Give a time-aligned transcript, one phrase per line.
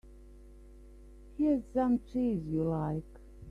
[1.37, 3.19] Here's some cheese you like.